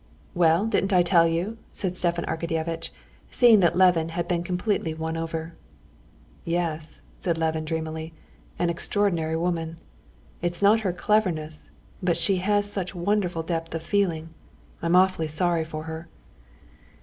"Well, 0.33 0.65
didn't 0.65 0.93
I 0.93 1.03
tell 1.03 1.27
you?" 1.27 1.59
said 1.71 1.95
Stepan 1.95 2.25
Arkadyevitch, 2.25 2.89
seeing 3.29 3.59
that 3.59 3.77
Levin 3.77 4.09
had 4.09 4.27
been 4.27 4.41
completely 4.41 4.95
won 4.95 5.15
over. 5.15 5.53
"Yes," 6.43 7.03
said 7.19 7.37
Levin 7.37 7.65
dreamily, 7.65 8.11
"an 8.57 8.71
extraordinary 8.71 9.35
woman! 9.37 9.77
It's 10.41 10.63
not 10.63 10.79
her 10.79 10.91
cleverness, 10.91 11.69
but 12.01 12.17
she 12.17 12.37
has 12.37 12.65
such 12.67 12.95
wonderful 12.95 13.43
depth 13.43 13.75
of 13.75 13.83
feeling. 13.83 14.29
I'm 14.81 14.95
awfully 14.95 15.27
sorry 15.27 15.63
for 15.63 15.83
her!" 15.83 16.07